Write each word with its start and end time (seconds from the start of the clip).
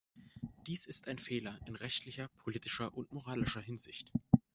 Dies 0.65 0.87
ist 0.87 1.07
ein 1.07 1.19
Fehler 1.19 1.59
in 1.67 1.75
rechtlicher, 1.75 2.27
politischer 2.43 2.91
und 2.97 3.11
moralischer 3.11 3.61
Hinsicht. 3.61 4.11